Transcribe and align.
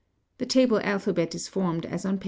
The 0.39 0.47
table 0.47 0.79
alphabet 0.83 1.35
is 1.35 1.47
formed 1.47 1.85
as 1.85 2.07
on 2.07 2.17
p. 2.17 2.19